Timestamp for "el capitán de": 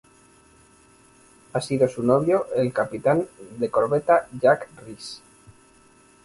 2.55-3.69